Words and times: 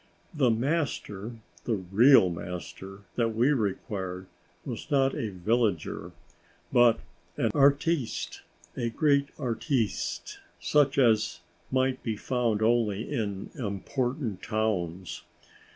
The 0.33 0.49
master, 0.49 1.33
the 1.65 1.75
real 1.75 2.31
master 2.31 3.01
that 3.17 3.35
we 3.35 3.49
required, 3.53 4.25
was 4.65 4.89
not 4.89 5.13
a 5.13 5.29
villager, 5.29 6.11
but 6.73 7.01
an 7.37 7.51
artiste, 7.53 8.41
a 8.75 8.89
great 8.89 9.29
artiste, 9.37 10.39
such 10.59 10.97
as 10.97 11.41
might 11.69 12.01
be 12.01 12.17
found 12.17 12.63
only 12.63 13.03
in 13.13 13.51
important 13.53 14.41
towns. 14.41 15.21